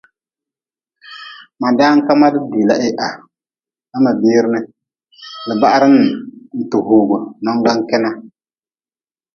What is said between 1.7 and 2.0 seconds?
dan